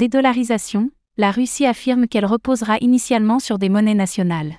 [0.00, 4.54] Dédollarisation, la Russie affirme qu'elle reposera initialement sur des monnaies nationales.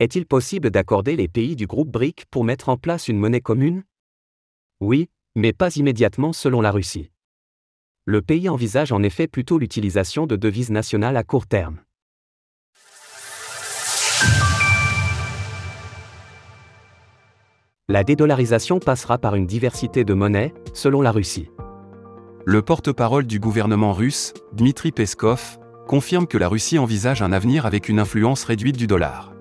[0.00, 3.84] Est-il possible d'accorder les pays du groupe BRIC pour mettre en place une monnaie commune?
[4.80, 7.12] Oui, mais pas immédiatement selon la Russie.
[8.04, 11.78] Le pays envisage en effet plutôt l'utilisation de devises nationales à court terme.
[17.88, 21.48] La dédollarisation passera par une diversité de monnaies, selon la Russie.
[22.44, 27.88] Le porte-parole du gouvernement russe, Dmitri Peskov, confirme que la Russie envisage un avenir avec
[27.88, 29.32] une influence réduite du dollar.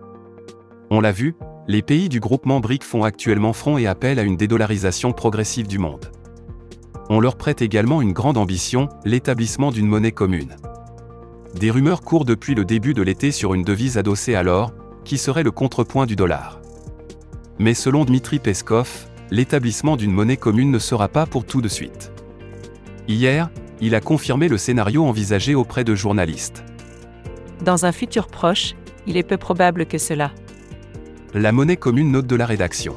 [0.91, 1.35] On l'a vu,
[1.67, 5.79] les pays du groupement BRIC font actuellement front et appellent à une dédollarisation progressive du
[5.79, 6.11] monde.
[7.09, 10.55] On leur prête également une grande ambition, l'établissement d'une monnaie commune.
[11.55, 14.73] Des rumeurs courent depuis le début de l'été sur une devise adossée à l'or,
[15.05, 16.61] qui serait le contrepoint du dollar.
[17.57, 22.11] Mais selon Dmitri Peskov, l'établissement d'une monnaie commune ne sera pas pour tout de suite.
[23.07, 23.49] Hier,
[23.81, 26.63] il a confirmé le scénario envisagé auprès de journalistes.
[27.63, 28.75] Dans un futur proche,
[29.07, 30.31] il est peu probable que cela
[31.33, 32.95] la monnaie commune note de la rédaction.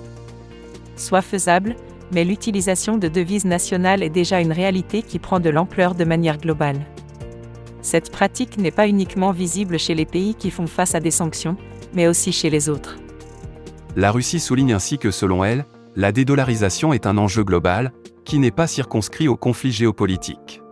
[0.97, 1.77] Soit faisable,
[2.13, 6.39] mais l'utilisation de devises nationales est déjà une réalité qui prend de l'ampleur de manière
[6.39, 6.81] globale.
[7.83, 11.57] Cette pratique n'est pas uniquement visible chez les pays qui font face à des sanctions,
[11.95, 12.97] mais aussi chez les autres.
[13.97, 17.93] La Russie souligne ainsi que selon elle, la dédollarisation est un enjeu global,
[18.25, 20.63] qui n'est pas circonscrit au conflit géopolitique.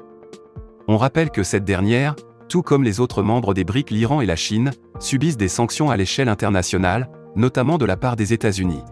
[0.88, 2.16] On rappelle que cette dernière,
[2.48, 5.96] tout comme les autres membres des BRIC l'Iran et la Chine, subissent des sanctions à
[5.96, 8.82] l'échelle internationale, notamment de la part des États-Unis.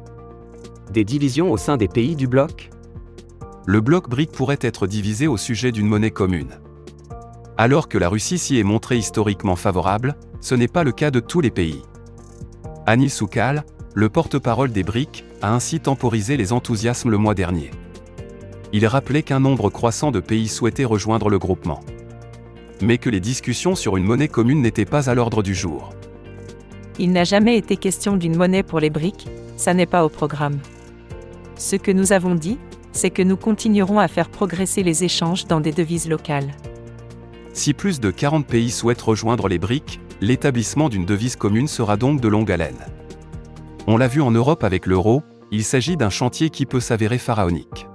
[0.92, 2.70] Des divisions au sein des pays du bloc?
[3.66, 6.58] Le bloc BRIC pourrait être divisé au sujet d'une monnaie commune.
[7.56, 11.20] Alors que la Russie s'y est montrée historiquement favorable, ce n'est pas le cas de
[11.20, 11.82] tous les pays.
[12.86, 13.64] Anil Soukal,
[13.94, 17.70] le porte-parole des BRIC, a ainsi temporisé les enthousiasmes le mois dernier.
[18.72, 21.80] Il rappelait qu'un nombre croissant de pays souhaitaient rejoindre le groupement.
[22.80, 25.90] Mais que les discussions sur une monnaie commune n'étaient pas à l'ordre du jour.
[26.98, 29.26] Il n'a jamais été question d'une monnaie pour les briques,
[29.56, 30.58] ça n'est pas au programme.
[31.56, 32.58] Ce que nous avons dit,
[32.92, 36.52] c'est que nous continuerons à faire progresser les échanges dans des devises locales.
[37.52, 42.20] Si plus de 40 pays souhaitent rejoindre les briques, l'établissement d'une devise commune sera donc
[42.20, 42.86] de longue haleine.
[43.86, 47.86] On l'a vu en Europe avec l'euro, il s'agit d'un chantier qui peut s'avérer pharaonique.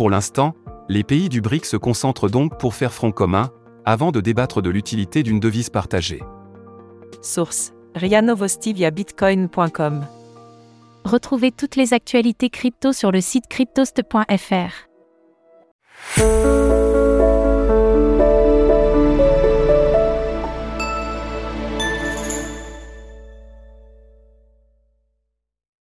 [0.00, 0.54] Pour l'instant,
[0.88, 3.50] les pays du BRIC se concentrent donc pour faire front commun,
[3.84, 6.22] avant de débattre de l'utilité d'une devise partagée.
[7.20, 10.06] Source RIA Novosti via bitcoin.com.
[11.04, 14.88] Retrouvez toutes les actualités crypto sur le site cryptost.fr.